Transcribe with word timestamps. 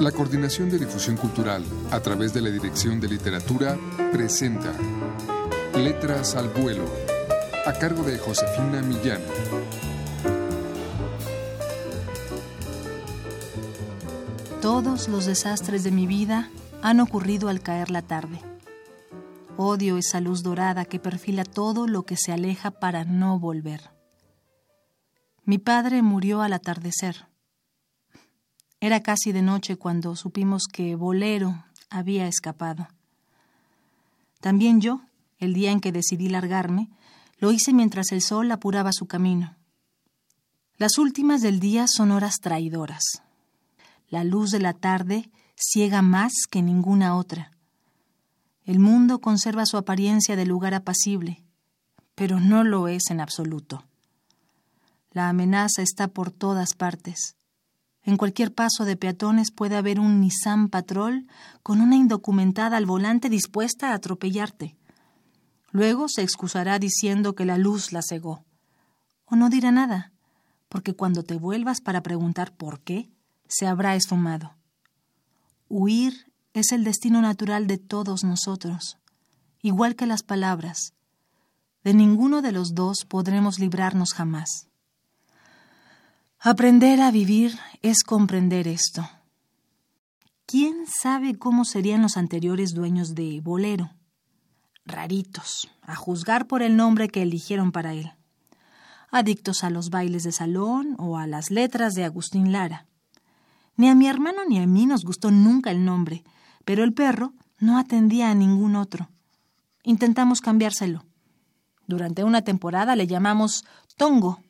La 0.00 0.12
Coordinación 0.12 0.68
de 0.68 0.78
Difusión 0.78 1.16
Cultural, 1.16 1.64
a 1.90 2.00
través 2.00 2.34
de 2.34 2.42
la 2.42 2.50
Dirección 2.50 3.00
de 3.00 3.08
Literatura, 3.08 3.78
presenta 4.12 4.74
Letras 5.74 6.34
al 6.34 6.50
Vuelo, 6.50 6.84
a 7.64 7.72
cargo 7.72 8.02
de 8.02 8.18
Josefina 8.18 8.82
Millán. 8.82 9.22
Todos 14.60 15.08
los 15.08 15.24
desastres 15.24 15.82
de 15.82 15.92
mi 15.92 16.06
vida 16.06 16.50
han 16.82 17.00
ocurrido 17.00 17.48
al 17.48 17.62
caer 17.62 17.90
la 17.90 18.02
tarde. 18.02 18.38
Odio 19.56 19.96
esa 19.96 20.20
luz 20.20 20.42
dorada 20.42 20.84
que 20.84 20.98
perfila 20.98 21.44
todo 21.44 21.86
lo 21.86 22.02
que 22.02 22.18
se 22.18 22.32
aleja 22.32 22.70
para 22.70 23.04
no 23.04 23.38
volver. 23.38 23.92
Mi 25.44 25.56
padre 25.56 26.02
murió 26.02 26.42
al 26.42 26.52
atardecer. 26.52 27.28
Era 28.80 29.02
casi 29.02 29.32
de 29.32 29.42
noche 29.42 29.76
cuando 29.76 30.16
supimos 30.16 30.64
que 30.70 30.96
Bolero 30.96 31.64
había 31.88 32.28
escapado. 32.28 32.88
También 34.40 34.80
yo, 34.80 35.00
el 35.38 35.54
día 35.54 35.70
en 35.70 35.80
que 35.80 35.92
decidí 35.92 36.28
largarme, 36.28 36.90
lo 37.38 37.52
hice 37.52 37.72
mientras 37.72 38.12
el 38.12 38.22
sol 38.22 38.50
apuraba 38.50 38.92
su 38.92 39.06
camino. 39.06 39.56
Las 40.76 40.98
últimas 40.98 41.40
del 41.40 41.58
día 41.58 41.86
son 41.88 42.10
horas 42.10 42.36
traidoras. 42.40 43.22
La 44.08 44.24
luz 44.24 44.50
de 44.50 44.60
la 44.60 44.74
tarde 44.74 45.30
ciega 45.56 46.02
más 46.02 46.32
que 46.50 46.62
ninguna 46.62 47.16
otra. 47.16 47.50
El 48.64 48.78
mundo 48.78 49.20
conserva 49.20 49.64
su 49.64 49.78
apariencia 49.78 50.36
de 50.36 50.44
lugar 50.44 50.74
apacible, 50.74 51.42
pero 52.14 52.40
no 52.40 52.62
lo 52.62 52.88
es 52.88 53.10
en 53.10 53.20
absoluto. 53.20 53.84
La 55.12 55.28
amenaza 55.28 55.82
está 55.82 56.08
por 56.08 56.30
todas 56.30 56.74
partes. 56.74 57.35
En 58.06 58.16
cualquier 58.16 58.54
paso 58.54 58.84
de 58.84 58.96
peatones 58.96 59.50
puede 59.50 59.76
haber 59.76 59.98
un 59.98 60.20
Nissan 60.20 60.68
Patrol 60.68 61.26
con 61.64 61.80
una 61.80 61.96
indocumentada 61.96 62.76
al 62.76 62.86
volante 62.86 63.28
dispuesta 63.28 63.90
a 63.90 63.94
atropellarte. 63.94 64.76
Luego 65.72 66.08
se 66.08 66.22
excusará 66.22 66.78
diciendo 66.78 67.34
que 67.34 67.44
la 67.44 67.58
luz 67.58 67.92
la 67.92 68.02
cegó. 68.08 68.44
O 69.24 69.34
no 69.34 69.50
dirá 69.50 69.72
nada, 69.72 70.12
porque 70.68 70.94
cuando 70.94 71.24
te 71.24 71.34
vuelvas 71.34 71.80
para 71.80 72.00
preguntar 72.00 72.54
por 72.54 72.78
qué, 72.80 73.10
se 73.48 73.66
habrá 73.66 73.96
esfumado. 73.96 74.54
Huir 75.68 76.30
es 76.54 76.70
el 76.70 76.84
destino 76.84 77.20
natural 77.20 77.66
de 77.66 77.78
todos 77.78 78.22
nosotros, 78.22 78.98
igual 79.62 79.96
que 79.96 80.06
las 80.06 80.22
palabras. 80.22 80.94
De 81.82 81.92
ninguno 81.92 82.40
de 82.40 82.52
los 82.52 82.76
dos 82.76 83.04
podremos 83.04 83.58
librarnos 83.58 84.12
jamás. 84.12 84.68
Aprender 86.38 87.00
a 87.00 87.10
vivir 87.10 87.58
es 87.90 88.02
comprender 88.02 88.66
esto. 88.66 89.08
¿Quién 90.44 90.86
sabe 90.88 91.38
cómo 91.38 91.64
serían 91.64 92.02
los 92.02 92.16
anteriores 92.16 92.74
dueños 92.74 93.14
de 93.14 93.40
Bolero? 93.40 93.92
Raritos, 94.84 95.70
a 95.82 95.94
juzgar 95.94 96.48
por 96.48 96.62
el 96.62 96.76
nombre 96.76 97.08
que 97.08 97.22
eligieron 97.22 97.70
para 97.70 97.94
él. 97.94 98.12
Adictos 99.12 99.62
a 99.62 99.70
los 99.70 99.90
bailes 99.90 100.24
de 100.24 100.32
salón 100.32 100.96
o 100.98 101.16
a 101.16 101.28
las 101.28 101.52
letras 101.52 101.94
de 101.94 102.04
Agustín 102.04 102.50
Lara. 102.50 102.86
Ni 103.76 103.88
a 103.88 103.94
mi 103.94 104.08
hermano 104.08 104.40
ni 104.48 104.58
a 104.58 104.66
mí 104.66 104.86
nos 104.86 105.04
gustó 105.04 105.30
nunca 105.30 105.70
el 105.70 105.84
nombre, 105.84 106.24
pero 106.64 106.82
el 106.82 106.92
perro 106.92 107.34
no 107.60 107.78
atendía 107.78 108.30
a 108.30 108.34
ningún 108.34 108.74
otro. 108.74 109.10
Intentamos 109.84 110.40
cambiárselo. 110.40 111.04
Durante 111.86 112.24
una 112.24 112.42
temporada 112.42 112.96
le 112.96 113.06
llamamos 113.06 113.64
Tongo 113.96 114.40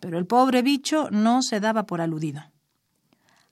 pero 0.00 0.18
el 0.18 0.26
pobre 0.26 0.62
bicho 0.62 1.08
no 1.10 1.42
se 1.42 1.60
daba 1.60 1.84
por 1.84 2.00
aludido. 2.00 2.42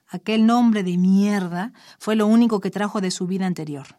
Aquel 0.08 0.46
nombre 0.46 0.82
de 0.82 0.96
mierda 0.96 1.72
fue 1.98 2.16
lo 2.16 2.26
único 2.26 2.60
que 2.60 2.70
trajo 2.70 3.00
de 3.00 3.10
su 3.10 3.26
vida 3.26 3.46
anterior. 3.46 3.98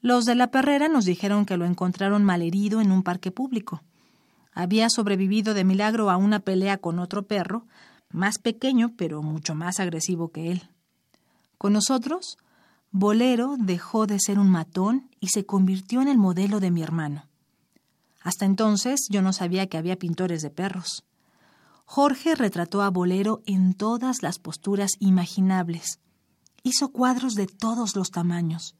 Los 0.00 0.24
de 0.24 0.34
la 0.34 0.50
perrera 0.50 0.88
nos 0.88 1.04
dijeron 1.04 1.44
que 1.44 1.56
lo 1.56 1.64
encontraron 1.64 2.24
malherido 2.24 2.80
en 2.80 2.90
un 2.90 3.02
parque 3.02 3.30
público. 3.30 3.82
Había 4.52 4.88
sobrevivido 4.88 5.52
de 5.52 5.64
milagro 5.64 6.10
a 6.10 6.16
una 6.16 6.40
pelea 6.40 6.78
con 6.78 6.98
otro 6.98 7.26
perro, 7.26 7.66
más 8.10 8.38
pequeño 8.38 8.92
pero 8.96 9.22
mucho 9.22 9.54
más 9.54 9.80
agresivo 9.80 10.28
que 10.28 10.52
él. 10.52 10.70
Con 11.58 11.74
nosotros, 11.74 12.38
Bolero 12.90 13.56
dejó 13.58 14.06
de 14.06 14.18
ser 14.18 14.38
un 14.38 14.48
matón 14.48 15.10
y 15.20 15.28
se 15.28 15.44
convirtió 15.44 16.00
en 16.00 16.08
el 16.08 16.16
modelo 16.16 16.60
de 16.60 16.70
mi 16.70 16.82
hermano. 16.82 17.26
Hasta 18.22 18.46
entonces 18.46 19.06
yo 19.10 19.22
no 19.22 19.32
sabía 19.32 19.66
que 19.66 19.76
había 19.76 19.96
pintores 19.96 20.40
de 20.40 20.50
perros. 20.50 21.04
Jorge 21.88 22.34
retrató 22.34 22.82
a 22.82 22.90
Bolero 22.90 23.42
en 23.46 23.72
todas 23.72 24.22
las 24.22 24.38
posturas 24.38 24.92
imaginables. 24.98 26.00
Hizo 26.64 26.90
cuadros 26.90 27.34
de 27.34 27.46
todos 27.46 27.94
los 27.94 28.10
tamaños. 28.10 28.74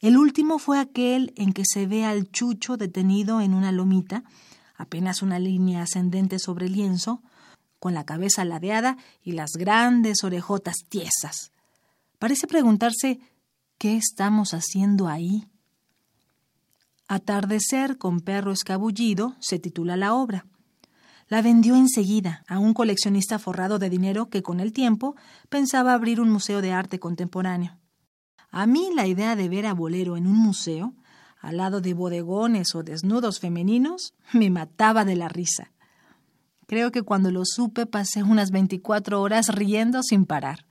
El 0.00 0.18
último 0.18 0.58
fue 0.58 0.78
aquel 0.78 1.32
en 1.36 1.54
que 1.54 1.64
se 1.64 1.86
ve 1.86 2.04
al 2.04 2.30
chucho 2.30 2.76
detenido 2.76 3.40
en 3.40 3.54
una 3.54 3.72
lomita, 3.72 4.22
apenas 4.76 5.22
una 5.22 5.38
línea 5.38 5.82
ascendente 5.82 6.38
sobre 6.38 6.66
el 6.66 6.74
lienzo, 6.74 7.22
con 7.78 7.94
la 7.94 8.04
cabeza 8.04 8.44
ladeada 8.44 8.98
y 9.22 9.32
las 9.32 9.52
grandes 9.52 10.22
orejotas 10.22 10.76
tiesas. 10.88 11.52
Parece 12.18 12.46
preguntarse 12.46 13.18
¿qué 13.78 13.96
estamos 13.96 14.52
haciendo 14.52 15.08
ahí? 15.08 15.48
Atardecer 17.08 17.96
con 17.96 18.20
perro 18.20 18.52
escabullido 18.52 19.36
se 19.40 19.58
titula 19.58 19.96
la 19.96 20.12
obra. 20.12 20.44
La 21.28 21.42
vendió 21.42 21.74
enseguida 21.74 22.44
a 22.46 22.60
un 22.60 22.72
coleccionista 22.72 23.40
forrado 23.40 23.80
de 23.80 23.90
dinero 23.90 24.30
que 24.30 24.44
con 24.44 24.60
el 24.60 24.72
tiempo 24.72 25.16
pensaba 25.48 25.92
abrir 25.92 26.20
un 26.20 26.30
museo 26.30 26.62
de 26.62 26.72
arte 26.72 27.00
contemporáneo. 27.00 27.78
A 28.50 28.66
mí 28.66 28.90
la 28.94 29.08
idea 29.08 29.34
de 29.34 29.48
ver 29.48 29.66
a 29.66 29.74
Bolero 29.74 30.16
en 30.16 30.28
un 30.28 30.36
museo, 30.36 30.94
al 31.40 31.56
lado 31.56 31.80
de 31.80 31.94
bodegones 31.94 32.76
o 32.76 32.84
desnudos 32.84 33.40
femeninos, 33.40 34.14
me 34.32 34.50
mataba 34.50 35.04
de 35.04 35.16
la 35.16 35.28
risa. 35.28 35.72
Creo 36.68 36.92
que 36.92 37.02
cuando 37.02 37.32
lo 37.32 37.44
supe 37.44 37.86
pasé 37.86 38.22
unas 38.22 38.52
24 38.52 39.20
horas 39.20 39.48
riendo 39.48 40.04
sin 40.04 40.26
parar. 40.26 40.64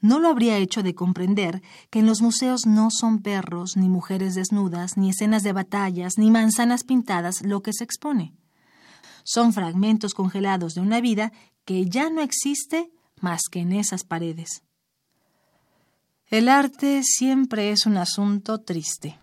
No 0.00 0.20
lo 0.20 0.28
habría 0.28 0.58
hecho 0.58 0.84
de 0.84 0.94
comprender 0.94 1.60
que 1.90 1.98
en 1.98 2.06
los 2.06 2.22
museos 2.22 2.66
no 2.66 2.88
son 2.90 3.20
perros, 3.20 3.76
ni 3.76 3.88
mujeres 3.88 4.36
desnudas, 4.36 4.96
ni 4.96 5.10
escenas 5.10 5.42
de 5.42 5.52
batallas, 5.52 6.18
ni 6.18 6.30
manzanas 6.30 6.84
pintadas 6.84 7.42
lo 7.42 7.62
que 7.62 7.72
se 7.72 7.82
expone 7.82 8.34
son 9.24 9.52
fragmentos 9.52 10.14
congelados 10.14 10.74
de 10.74 10.82
una 10.82 11.00
vida 11.00 11.32
que 11.64 11.86
ya 11.86 12.10
no 12.10 12.20
existe 12.20 12.90
más 13.20 13.42
que 13.50 13.60
en 13.60 13.72
esas 13.72 14.04
paredes. 14.04 14.62
El 16.28 16.48
arte 16.48 17.02
siempre 17.02 17.70
es 17.70 17.86
un 17.86 17.96
asunto 17.96 18.60
triste. 18.60 19.18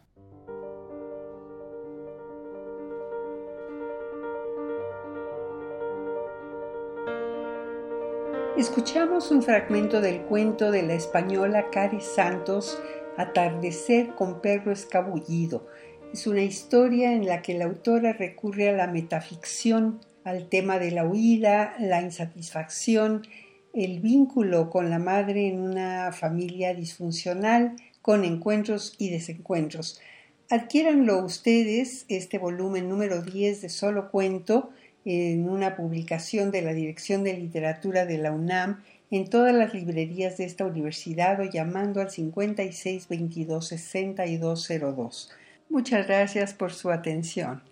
Escuchamos 8.58 9.32
un 9.32 9.42
fragmento 9.42 10.02
del 10.02 10.22
cuento 10.22 10.72
de 10.72 10.84
la 10.84 10.94
española 10.94 11.70
Cari 11.72 12.02
Santos, 12.02 12.80
Atardecer 13.18 14.14
con 14.16 14.40
perro 14.40 14.72
escabullido, 14.72 15.68
es 16.14 16.28
una 16.28 16.44
historia 16.44 17.14
en 17.14 17.26
la 17.26 17.42
que 17.42 17.54
la 17.54 17.66
autora 17.66 18.14
recurre 18.14 18.70
a 18.70 18.74
la 18.74 18.88
metaficción, 18.88 20.02
al 20.24 20.50
tema 20.50 20.78
de 20.78 20.92
la 20.92 21.06
huida, 21.06 21.74
la 21.80 22.02
insatisfacción, 22.02 23.26
el 23.74 24.02
vínculo 24.02 24.70
con 24.70 24.90
la 24.90 25.00
madre 25.00 25.48
en 25.48 25.62
una 25.62 26.12
familia 26.12 26.74
disfuncional, 26.74 27.76
con 28.02 28.26
encuentros 28.26 28.96
y 28.98 29.10
desencuentros. 29.10 30.02
Adquiéranlo 30.50 31.24
ustedes, 31.24 32.06
este 32.10 32.38
volumen 32.38 32.90
número 32.90 33.22
10 33.22 33.62
de 33.62 33.70
Solo 33.70 34.12
Cuento, 34.12 34.72
en 35.06 35.50
una 35.50 35.78
publicación 35.78 36.52
de 36.52 36.62
la 36.62 36.74
Dirección 36.74 37.24
de 37.24 37.38
Literatura 37.38 38.06
de 38.06 38.18
la 38.18 38.32
UNAM 38.32 38.84
en 39.12 39.30
todas 39.30 39.56
las 39.56 39.74
librerías 39.74 40.38
de 40.38 40.46
esta 40.46 40.66
universidad 40.66 41.40
o 41.40 41.44
llamando 41.44 42.02
al 42.02 42.12
56 42.12 43.08
22 43.08 43.68
6202. 43.68 45.32
Muchas 45.72 46.06
gracias 46.06 46.54
por 46.54 46.74
su 46.74 46.92
atención. 46.92 47.64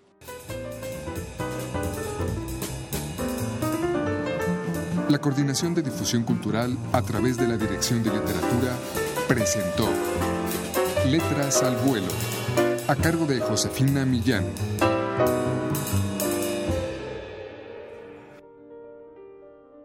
La 5.09 5.19
Coordinación 5.19 5.75
de 5.75 5.81
Difusión 5.81 6.23
Cultural 6.23 6.77
a 6.93 7.01
través 7.01 7.35
de 7.35 7.45
la 7.45 7.57
Dirección 7.57 8.01
de 8.01 8.11
Literatura 8.11 8.73
presentó 9.27 9.89
Letras 11.07 11.61
al 11.61 11.75
Vuelo, 11.75 12.07
a 12.87 12.95
cargo 12.95 13.25
de 13.25 13.41
Josefina 13.41 14.05
Millán. 14.05 14.45